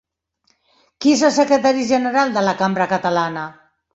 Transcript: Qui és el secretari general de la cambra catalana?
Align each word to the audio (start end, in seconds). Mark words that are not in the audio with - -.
Qui 1.03 1.11
és 1.17 1.21
el 1.27 1.33
secretari 1.35 1.85
general 1.91 2.33
de 2.39 2.45
la 2.47 2.57
cambra 2.65 2.91
catalana? 2.97 3.47